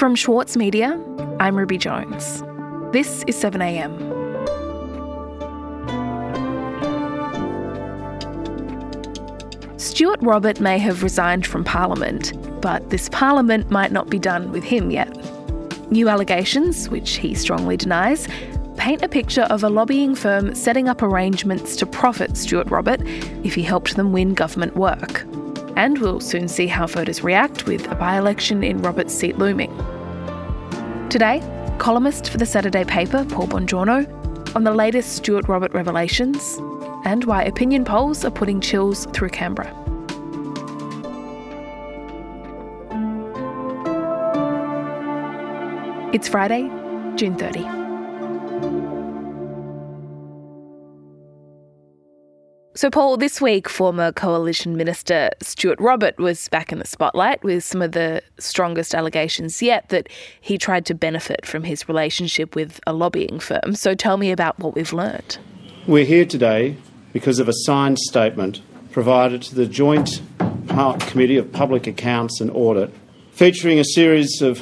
[0.00, 0.98] From Schwartz Media,
[1.40, 2.42] I'm Ruby Jones.
[2.90, 4.08] This is 7am.
[9.78, 12.32] Stuart Robert may have resigned from Parliament,
[12.62, 15.14] but this Parliament might not be done with him yet.
[15.92, 18.26] New allegations, which he strongly denies,
[18.78, 23.02] paint a picture of a lobbying firm setting up arrangements to profit Stuart Robert
[23.44, 25.26] if he helped them win government work.
[25.76, 29.70] And we'll soon see how voters react with a by election in Robert's seat looming.
[31.08, 31.40] Today,
[31.78, 34.06] columnist for the Saturday paper, Paul Bongiorno,
[34.54, 36.58] on the latest Stuart Robert revelations
[37.04, 39.74] and why opinion polls are putting chills through Canberra.
[46.12, 46.68] It's Friday,
[47.16, 47.79] June 30.
[52.80, 57.62] So, Paul, this week, former Coalition Minister Stuart Robert was back in the spotlight with
[57.62, 60.08] some of the strongest allegations yet that
[60.40, 63.74] he tried to benefit from his relationship with a lobbying firm.
[63.74, 65.36] So, tell me about what we've learned.
[65.86, 66.78] We're here today
[67.12, 70.22] because of a signed statement provided to the Joint
[71.00, 72.94] Committee of Public Accounts and Audit
[73.32, 74.58] featuring a series of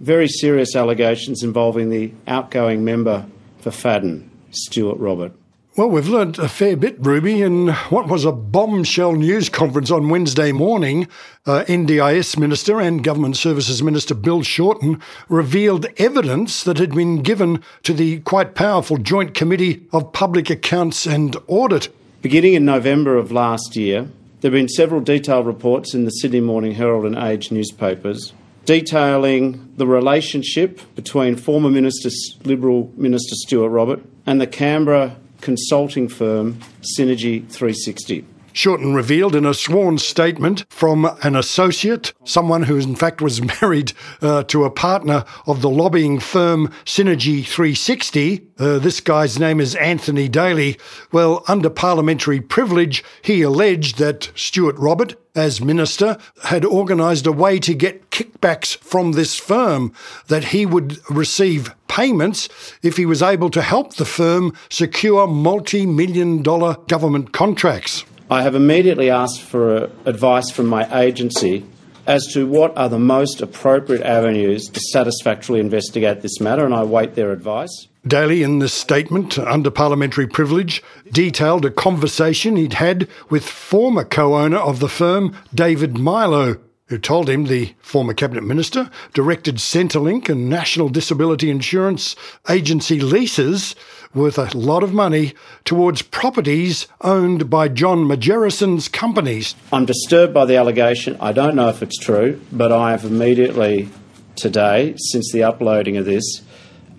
[0.00, 3.24] very serious allegations involving the outgoing member
[3.60, 5.32] for Fadden, Stuart Robert.
[5.74, 10.10] Well, we've learnt a fair bit, Ruby, in what was a bombshell news conference on
[10.10, 11.08] Wednesday morning.
[11.46, 17.62] Uh, NDIS Minister and Government Services Minister Bill Shorten revealed evidence that had been given
[17.84, 21.88] to the quite powerful Joint Committee of Public Accounts and Audit.
[22.20, 24.10] Beginning in November of last year,
[24.42, 29.72] there have been several detailed reports in the Sydney Morning Herald and Age newspapers detailing
[29.76, 32.10] the relationship between former Minister,
[32.44, 36.58] Liberal Minister Stuart Robert and the Canberra consulting firm
[36.98, 38.24] Synergy 360.
[38.54, 43.92] Shorten revealed in a sworn statement from an associate, someone who in fact was married
[44.20, 48.46] uh, to a partner of the lobbying firm Synergy 360.
[48.58, 50.78] Uh, this guy's name is Anthony Daly.
[51.10, 57.58] Well, under parliamentary privilege, he alleged that Stuart Robert, as minister, had organised a way
[57.60, 59.92] to get kickbacks from this firm,
[60.28, 62.48] that he would receive payments
[62.82, 68.04] if he was able to help the firm secure multi million dollar government contracts.
[68.30, 71.64] I have immediately asked for uh, advice from my agency
[72.06, 76.80] as to what are the most appropriate avenues to satisfactorily investigate this matter, and I
[76.80, 77.88] await their advice.
[78.06, 84.36] Daly, in this statement under parliamentary privilege, detailed a conversation he'd had with former co
[84.36, 86.56] owner of the firm, David Milo,
[86.92, 92.14] who told him the former cabinet minister directed Centrelink and National Disability Insurance
[92.50, 93.74] Agency leases
[94.12, 95.32] worth a lot of money
[95.64, 99.54] towards properties owned by John Margerison's companies.
[99.72, 101.16] I'm disturbed by the allegation.
[101.18, 103.88] I don't know if it's true, but I have immediately
[104.36, 106.42] today, since the uploading of this,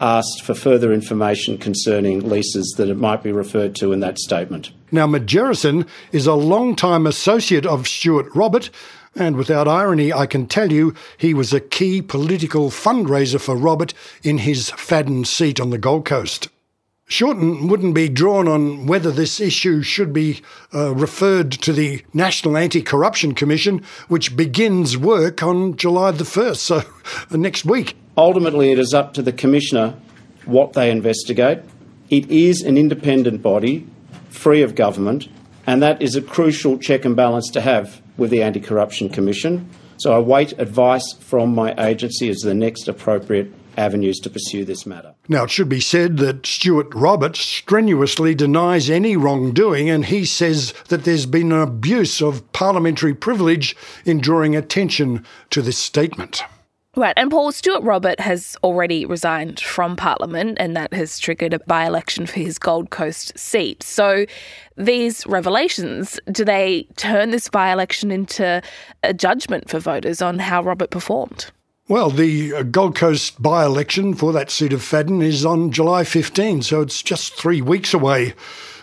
[0.01, 4.71] asked for further information concerning leases that it might be referred to in that statement.
[4.91, 8.71] Now, Margerison is a long-time associate of Stuart Robert,
[9.15, 13.93] and without irony, I can tell you he was a key political fundraiser for Robert
[14.23, 16.49] in his Fadden seat on the Gold Coast.
[17.05, 20.41] Shorten wouldn't be drawn on whether this issue should be
[20.73, 26.57] uh, referred to the National Anti Corruption Commission, which begins work on July the 1st,
[26.57, 26.83] so uh,
[27.37, 27.95] next week.
[28.17, 29.95] Ultimately, it is up to the Commissioner
[30.45, 31.59] what they investigate.
[32.09, 33.87] It is an independent body,
[34.29, 35.27] free of government,
[35.67, 39.69] and that is a crucial check and balance to have with the Anti Corruption Commission.
[39.97, 44.85] So I await advice from my agency as the next appropriate avenues to pursue this
[44.85, 45.13] matter.
[45.27, 50.73] Now, it should be said that Stuart Roberts strenuously denies any wrongdoing and he says
[50.89, 53.75] that there's been an abuse of parliamentary privilege
[54.05, 56.43] in drawing attention to this statement.
[56.95, 61.59] Right, and Paul Stuart Robert has already resigned from Parliament, and that has triggered a
[61.59, 63.81] by election for his Gold Coast seat.
[63.81, 64.27] So,
[64.77, 68.61] these revelations do they turn this by election into
[69.01, 71.49] a judgment for voters on how Robert performed?
[71.87, 76.03] Well, the uh, Gold Coast by election for that seat of Fadden is on July
[76.03, 78.35] 15, so it's just three weeks away.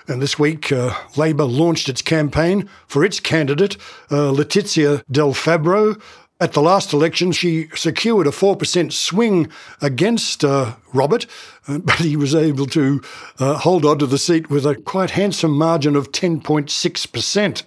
[0.09, 3.77] And this week, uh, Labor launched its campaign for its candidate,
[4.11, 6.01] uh, Letitia Del Fabbro,
[6.41, 9.51] at the last election, she secured a 4% swing
[9.83, 11.27] against uh, Robert,
[11.69, 13.03] uh, but he was able to
[13.39, 17.63] uh, hold on to the seat with a quite handsome margin of 10.6%.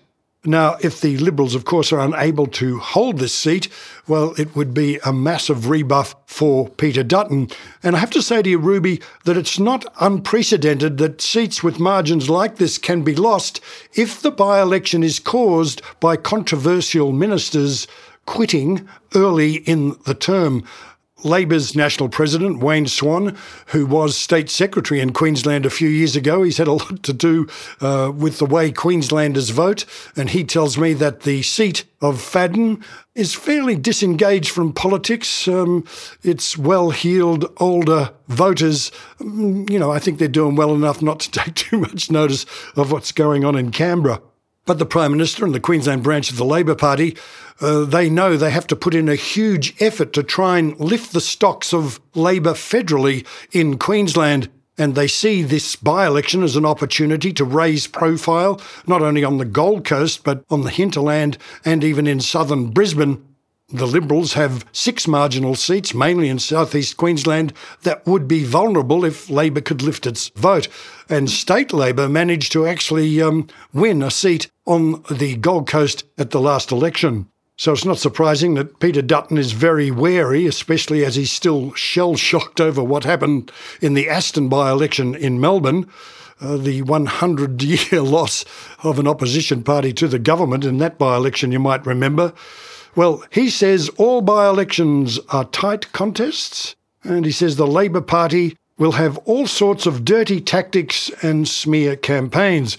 [0.45, 3.69] Now, if the Liberals, of course, are unable to hold this seat,
[4.09, 7.47] well, it would be a massive rebuff for Peter Dutton.
[7.81, 11.79] And I have to say to you, Ruby, that it's not unprecedented that seats with
[11.79, 13.61] margins like this can be lost
[13.93, 17.87] if the by election is caused by controversial ministers
[18.25, 20.63] quitting early in the term.
[21.23, 23.37] Labor's national president, Wayne Swan,
[23.67, 27.13] who was state secretary in Queensland a few years ago, he's had a lot to
[27.13, 27.47] do
[27.81, 29.85] uh, with the way Queenslanders vote.
[30.15, 32.83] And he tells me that the seat of Fadden
[33.15, 35.47] is fairly disengaged from politics.
[35.47, 35.85] Um,
[36.23, 38.91] it's well heeled older voters.
[39.19, 42.45] Mm, you know, I think they're doing well enough not to take too much notice
[42.75, 44.21] of what's going on in Canberra.
[44.65, 47.17] But the Prime Minister and the Queensland branch of the Labor Party,
[47.59, 51.11] uh, they know they have to put in a huge effort to try and lift
[51.11, 54.49] the stocks of Labor federally in Queensland.
[54.77, 59.37] And they see this by election as an opportunity to raise profile, not only on
[59.37, 63.23] the Gold Coast, but on the hinterland and even in southern Brisbane.
[63.69, 69.29] The Liberals have six marginal seats, mainly in southeast Queensland, that would be vulnerable if
[69.29, 70.67] Labor could lift its vote.
[71.09, 76.31] And state Labor managed to actually um, win a seat on the Gold Coast at
[76.31, 77.29] the last election.
[77.55, 82.15] So it's not surprising that Peter Dutton is very wary, especially as he's still shell
[82.15, 85.87] shocked over what happened in the Aston by election in Melbourne.
[86.41, 88.43] Uh, the 100 year loss
[88.83, 92.33] of an opposition party to the government in that by election, you might remember.
[92.95, 98.55] Well, he says all by elections are tight contests, and he says the Labor Party
[98.77, 102.77] will have all sorts of dirty tactics and smear campaigns.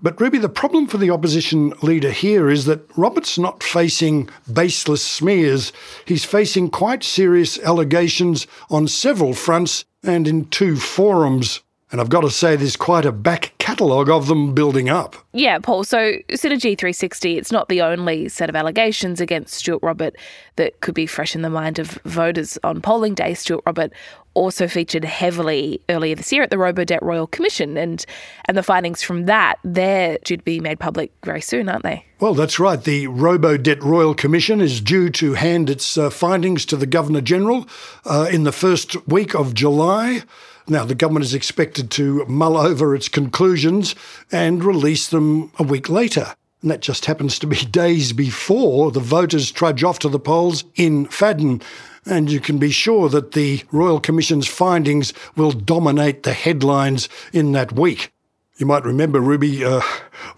[0.00, 5.02] But Ruby, the problem for the opposition leader here is that Robert's not facing baseless
[5.02, 5.72] smears.
[6.04, 11.62] He's facing quite serious allegations on several fronts and in two forums.
[11.90, 15.16] And I've got to say, there's quite a back catalogue of them building up.
[15.32, 15.84] Yeah, Paul.
[15.84, 20.14] So, Synergy 360, it's not the only set of allegations against Stuart Robert
[20.56, 23.32] that could be fresh in the mind of voters on polling day.
[23.32, 23.92] Stuart Robert
[24.34, 28.04] also featured heavily earlier this year at the Robo Debt Royal Commission, and,
[28.44, 32.04] and the findings from that, they're due to be made public very soon, aren't they?
[32.20, 32.82] Well, that's right.
[32.82, 37.22] The Robo Debt Royal Commission is due to hand its uh, findings to the Governor
[37.22, 37.66] General
[38.04, 40.22] uh, in the first week of July.
[40.70, 43.94] Now, the government is expected to mull over its conclusions
[44.30, 46.34] and release them a week later.
[46.60, 50.64] And that just happens to be days before the voters trudge off to the polls
[50.74, 51.62] in Fadden.
[52.04, 57.52] And you can be sure that the Royal Commission's findings will dominate the headlines in
[57.52, 58.12] that week.
[58.58, 59.80] You might remember Ruby uh,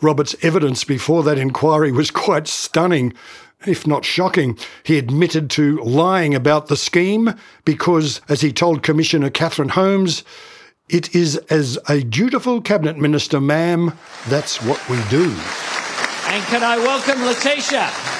[0.00, 3.14] Roberts' evidence before that inquiry was quite stunning
[3.66, 7.34] if not shocking, he admitted to lying about the scheme
[7.64, 10.24] because, as he told Commissioner Catherine Holmes,
[10.88, 13.92] it is as a dutiful cabinet minister, ma'am,
[14.28, 15.24] that's what we do.
[16.26, 18.19] And can I welcome Letitia?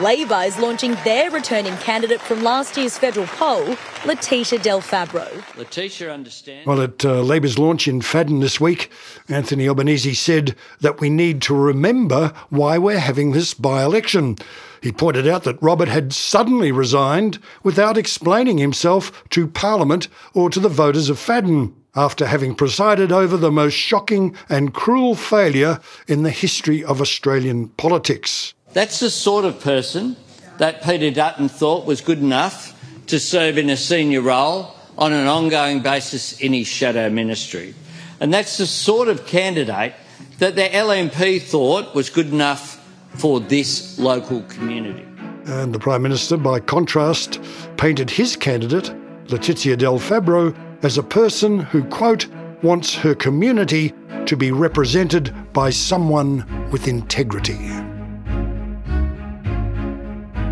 [0.00, 3.76] Labor is launching their returning candidate from last year's federal poll,
[4.06, 5.28] Letitia Del Fabbro.
[5.58, 6.66] Letitia understands.
[6.66, 8.90] Well, at uh, Labor's launch in Fadden this week,
[9.28, 14.38] Anthony Albanese said that we need to remember why we're having this by election.
[14.82, 20.60] He pointed out that Robert had suddenly resigned without explaining himself to Parliament or to
[20.60, 26.22] the voters of Fadden after having presided over the most shocking and cruel failure in
[26.22, 28.54] the history of Australian politics.
[28.72, 30.16] That's the sort of person
[30.58, 32.76] that Peter Dutton thought was good enough
[33.08, 37.74] to serve in a senior role on an ongoing basis in his shadow ministry.
[38.20, 39.94] And that's the sort of candidate
[40.38, 42.76] that the LNP thought was good enough
[43.16, 45.06] for this local community.
[45.46, 47.40] And the Prime Minister, by contrast,
[47.76, 48.94] painted his candidate,
[49.28, 50.54] Letitia Del Fabbro,
[50.84, 52.26] as a person who, quote,
[52.62, 53.92] wants her community
[54.26, 57.58] to be represented by someone with integrity.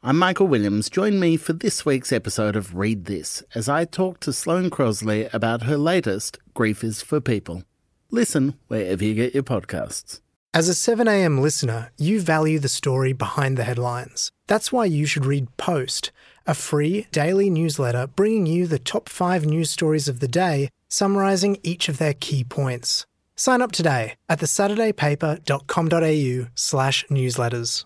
[0.00, 0.88] I'm Michael Williams.
[0.88, 5.28] Join me for this week's episode of Read This as I talk to Sloane Crosley
[5.34, 7.64] about her latest, Grief is for People.
[8.12, 10.20] Listen wherever you get your podcasts.
[10.54, 14.30] As a 7am listener, you value the story behind the headlines.
[14.46, 16.12] That's why you should read Post,
[16.46, 21.56] a free daily newsletter bringing you the top five news stories of the day, summarising
[21.64, 23.04] each of their key points.
[23.34, 27.84] Sign up today at thesaturdaypaper.com.au slash newsletters.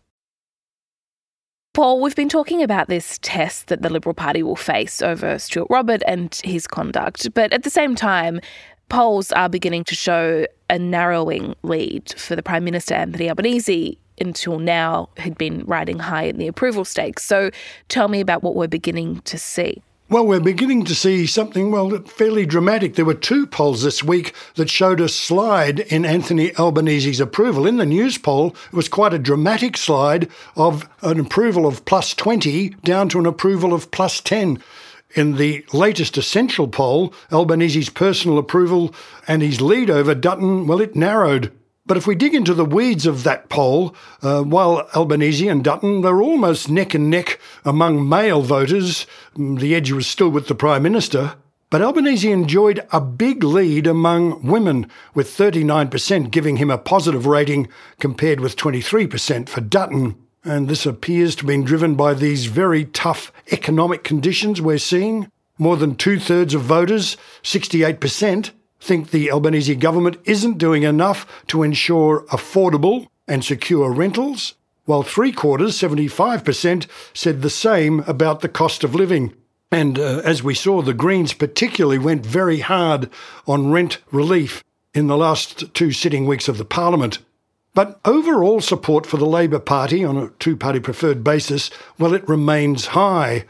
[1.75, 5.69] Paul, we've been talking about this test that the Liberal Party will face over Stuart
[5.71, 8.41] Robert and his conduct, but at the same time,
[8.91, 14.59] polls are beginning to show a narrowing lead for the Prime Minister Anthony Albanese until
[14.59, 17.25] now had been riding high in the approval stakes.
[17.25, 17.51] So
[17.89, 19.83] tell me about what we're beginning to see.
[20.13, 22.97] Well, we're beginning to see something, well, fairly dramatic.
[22.97, 27.67] There were two polls this week that showed a slide in Anthony Albanese's approval.
[27.67, 32.77] In the Newspoll, it was quite a dramatic slide of an approval of plus 20
[32.85, 34.63] down to an approval of plus 10.
[35.15, 38.95] In the latest Essential poll, Albanese's personal approval
[39.27, 41.51] and his lead over Dutton, well, it narrowed.
[41.85, 46.03] But if we dig into the weeds of that poll, uh, while Albanese and Dutton,
[46.03, 50.55] they're almost neck and neck among male voters, mm, the edge was still with the
[50.55, 51.35] Prime Minister.
[51.71, 57.69] But Albanese enjoyed a big lead among women, with 39% giving him a positive rating
[57.99, 60.17] compared with 23% for Dutton.
[60.45, 65.31] And this appears to have been driven by these very tough economic conditions we're seeing.
[65.57, 68.51] More than two thirds of voters, 68%,
[68.83, 75.33] think the Albanese government isn't doing enough to ensure affordable and secure rentals, while three
[75.33, 79.35] quarters, 75%, said the same about the cost of living.
[79.71, 83.09] And uh, as we saw, the Greens particularly went very hard
[83.47, 84.63] on rent relief
[84.93, 87.19] in the last two sitting weeks of the Parliament.
[87.75, 92.29] But overall support for the Labor Party on a two party preferred basis, well, it
[92.29, 93.47] remains high.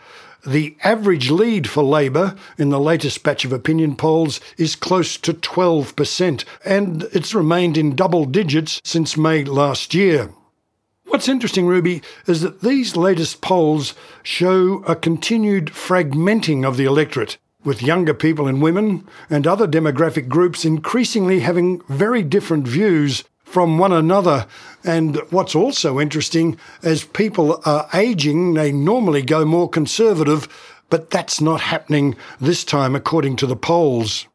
[0.47, 5.35] The average lead for Labor in the latest batch of opinion polls is close to
[5.35, 10.31] 12%, and it's remained in double digits since May last year.
[11.13, 13.93] What's interesting, Ruby, is that these latest polls
[14.23, 20.27] show a continued fragmenting of the electorate, with younger people and women and other demographic
[20.27, 24.47] groups increasingly having very different views from one another.
[24.85, 30.49] And what's also interesting, as people are aging, they normally go more conservative,
[30.89, 34.27] but that's not happening this time, according to the polls.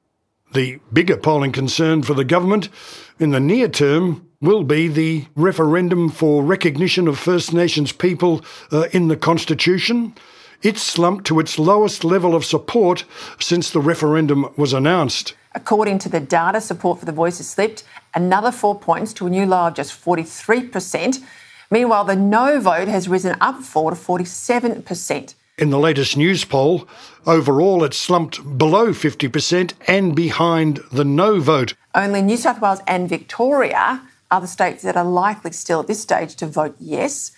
[0.53, 2.69] The bigger polling concern for the government
[3.17, 8.87] in the near term will be the referendum for recognition of First Nations people uh,
[8.91, 10.13] in the Constitution.
[10.61, 13.03] It slumped to its lowest level of support
[13.39, 15.33] since the referendum was announced.
[15.55, 19.29] According to the data, support for the voice has slipped another four points to a
[19.29, 21.23] new low of just 43%.
[21.71, 25.33] Meanwhile, the no vote has risen up four to 47%.
[25.57, 26.87] In the latest Newspoll,
[27.25, 31.73] overall it slumped below 50% and behind the no vote.
[31.95, 36.35] Only New South Wales and Victoria the states that are likely still at this stage
[36.35, 37.31] to vote yes.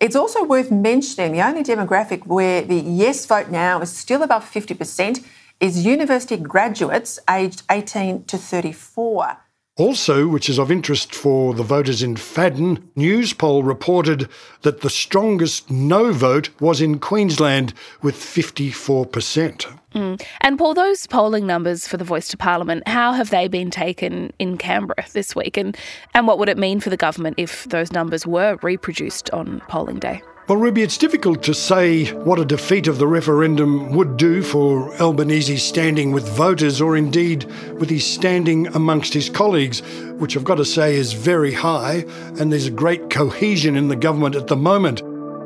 [0.00, 4.44] It's also worth mentioning the only demographic where the yes vote now is still above
[4.44, 5.24] 50%
[5.60, 9.36] is university graduates aged 18 to 34.
[9.76, 14.28] Also, which is of interest for the voters in Fadden, Newspoll reported
[14.62, 17.72] that the strongest no vote was in Queensland
[18.02, 19.78] with 54%.
[19.94, 20.22] Mm.
[20.40, 24.32] And Paul, those polling numbers for the Voice to Parliament, how have they been taken
[24.38, 25.56] in Canberra this week?
[25.56, 25.76] And,
[26.14, 29.98] and what would it mean for the government if those numbers were reproduced on polling
[29.98, 30.22] day?
[30.48, 34.92] Well, Ruby, it's difficult to say what a defeat of the referendum would do for
[35.00, 37.44] Albanese's standing with voters or indeed
[37.78, 39.82] with his standing amongst his colleagues,
[40.18, 42.04] which I've got to say is very high,
[42.40, 45.00] and there's a great cohesion in the government at the moment.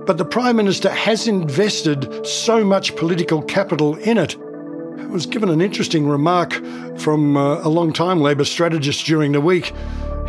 [0.06, 4.36] But the Prime Minister has invested so much political capital in it.
[4.36, 6.52] I was given an interesting remark
[6.96, 9.72] from uh, a long-time Labor strategist during the week.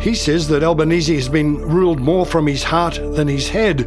[0.00, 3.86] He says that Albanese has been ruled more from his heart than his head.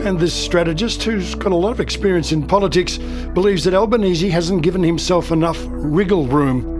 [0.00, 2.98] And this strategist, who's got a lot of experience in politics,
[3.32, 6.71] believes that Albanese hasn't given himself enough wriggle room.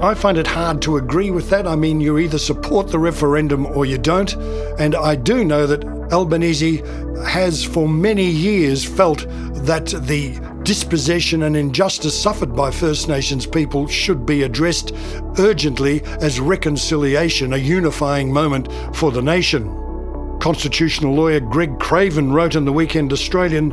[0.00, 1.66] I find it hard to agree with that.
[1.66, 4.30] I mean, you either support the referendum or you don't.
[4.78, 6.82] And I do know that Albanese
[7.26, 9.26] has for many years felt
[9.64, 14.92] that the dispossession and injustice suffered by First Nations people should be addressed
[15.38, 19.64] urgently as reconciliation, a unifying moment for the nation.
[20.40, 23.70] Constitutional lawyer Greg Craven wrote in the Weekend Australian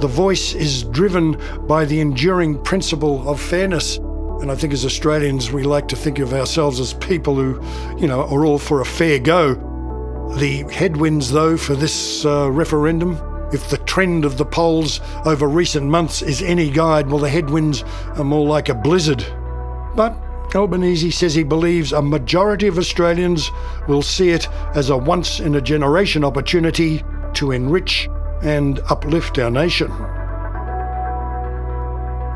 [0.00, 4.00] The voice is driven by the enduring principle of fairness.
[4.40, 7.60] And I think as Australians, we like to think of ourselves as people who,
[7.98, 9.54] you know, are all for a fair go.
[10.38, 13.18] The headwinds, though, for this uh, referendum,
[13.52, 17.82] if the trend of the polls over recent months is any guide, well, the headwinds
[18.16, 19.24] are more like a blizzard.
[19.94, 20.16] But
[20.54, 23.50] Albanese says he believes a majority of Australians
[23.88, 27.02] will see it as a once in a generation opportunity
[27.34, 28.08] to enrich
[28.42, 29.88] and uplift our nation.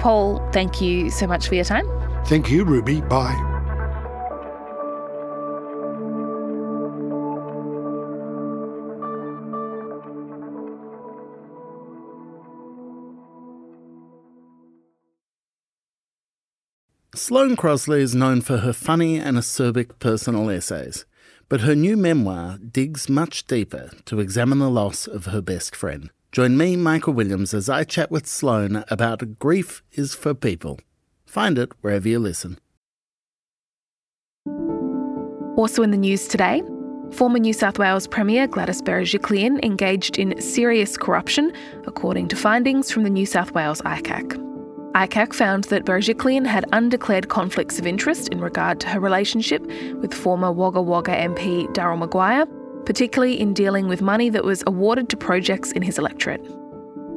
[0.00, 1.86] Paul, thank you so much for your time.
[2.26, 3.02] Thank you, Ruby.
[3.02, 3.50] Bye.
[17.14, 21.04] Sloane Crosley is known for her funny and acerbic personal essays,
[21.48, 26.10] But her new memoir digs much deeper to examine the loss of her best friend.
[26.32, 30.80] Join me, Michael Williams, as I chat with Sloane about Grief is for People.
[31.34, 32.58] Find it wherever you listen.
[35.56, 36.62] Also in the news today,
[37.10, 41.52] former New South Wales Premier Gladys Berejiklian engaged in serious corruption,
[41.88, 44.40] according to findings from the New South Wales ICAC.
[44.92, 49.66] ICAC found that Berejiklian had undeclared conflicts of interest in regard to her relationship
[50.00, 52.46] with former Wagga Wagga MP Daryl Maguire
[52.84, 56.44] particularly in dealing with money that was awarded to projects in his electorate.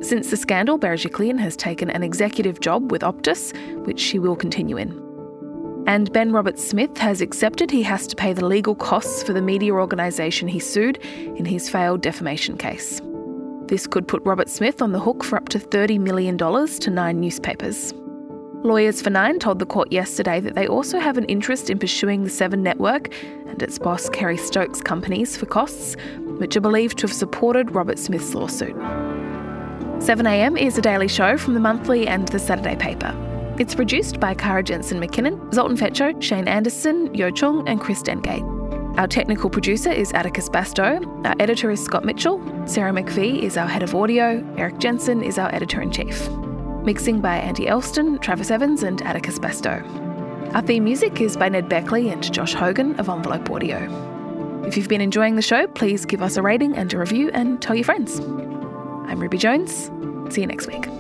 [0.01, 3.51] Since the scandal, Berejiklian has taken an executive job with Optus,
[3.86, 5.04] which she will continue in.
[5.88, 9.74] And Ben Roberts-Smith has accepted he has to pay the legal costs for the media
[9.74, 13.01] organisation he sued in his failed defamation case.
[13.68, 17.20] This could put Robert Smith on the hook for up to $30 million to nine
[17.20, 17.94] newspapers.
[18.63, 22.24] Lawyers for Nine told the court yesterday that they also have an interest in pursuing
[22.24, 23.10] the Seven Network
[23.48, 25.96] and its boss Kerry Stokes companies for costs,
[26.38, 28.75] which are believed to have supported Roberts-Smith's lawsuit.
[30.00, 33.13] 7am is a daily show from the monthly and the Saturday paper.
[33.60, 38.46] It's produced by Kara Jensen McKinnon, Zoltan Fecso, Shane Anderson, Yo Chung, and Chris Dengate.
[39.00, 41.04] Our technical producer is Atticus Bastow.
[41.25, 42.39] Our editor is Scott Mitchell.
[42.68, 44.46] Sarah McVeigh is our head of audio.
[44.56, 46.30] Eric Jensen is our editor in chief.
[46.84, 49.84] Mixing by Andy Elston, Travis Evans, and Atticus Bastow.
[50.54, 54.63] Our theme music is by Ned Beckley and Josh Hogan of Envelope Audio.
[54.66, 57.62] If you've been enjoying the show, please give us a rating and a review and
[57.62, 58.22] tell your friends.
[59.08, 59.90] I'm Ruby Jones.
[60.34, 60.97] See you next week.